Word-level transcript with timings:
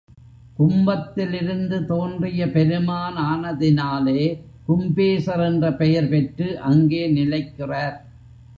கும்பத்திலிருந்து 0.57 1.77
தோன்றிய 1.85 2.51
பெருமான் 2.51 3.19
ஆனதினாலே 3.31 4.23
கும்பேசர் 4.67 5.43
என்ற 5.45 5.73
பெயர் 5.73 6.09
பெற்று 6.09 6.59
அங்கே 6.59 7.03
நிலைக்கிறார். 7.11 7.95